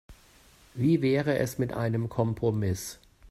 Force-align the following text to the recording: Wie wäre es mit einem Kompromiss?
Wie 0.73 1.03
wäre 1.03 1.37
es 1.37 1.59
mit 1.59 1.73
einem 1.73 2.09
Kompromiss? 2.09 2.97